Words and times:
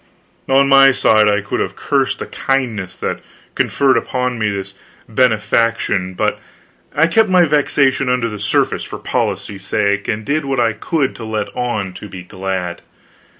On 0.49 0.67
my 0.67 0.91
side, 0.91 1.27
I 1.27 1.41
could 1.41 1.59
have 1.59 1.75
cursed 1.75 2.17
the 2.17 2.25
kindness 2.25 2.97
that 2.97 3.19
conferred 3.53 3.97
upon 3.97 4.39
me 4.39 4.49
this 4.49 4.73
benefaction, 5.07 6.15
but 6.15 6.39
I 6.95 7.05
kept 7.05 7.29
my 7.29 7.45
vexation 7.45 8.09
under 8.09 8.27
the 8.27 8.39
surface 8.39 8.83
for 8.83 8.97
policy's 8.97 9.63
sake, 9.63 10.07
and 10.07 10.25
did 10.25 10.43
what 10.45 10.59
I 10.59 10.73
could 10.73 11.15
to 11.17 11.23
let 11.23 11.55
on 11.55 11.93
to 11.93 12.09
be 12.09 12.23
glad. 12.23 12.81